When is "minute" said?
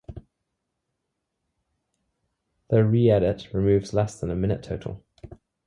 4.35-4.63